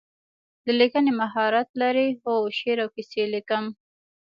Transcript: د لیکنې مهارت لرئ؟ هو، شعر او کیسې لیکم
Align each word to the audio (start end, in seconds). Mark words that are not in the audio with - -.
د 0.65 0.67
لیکنې 0.79 1.11
مهارت 1.21 1.69
لرئ؟ 1.81 2.09
هو، 2.23 2.35
شعر 2.57 2.77
او 2.83 2.89
کیسې 2.95 3.23
لیکم 3.33 3.65